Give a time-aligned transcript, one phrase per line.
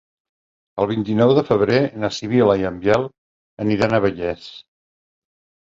[0.83, 3.05] El vint-i-nou de febrer na Sibil·la i en Biel
[3.67, 4.49] aniran a Vallés.